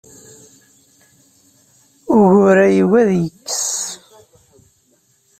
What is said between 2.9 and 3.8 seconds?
ad yekkes.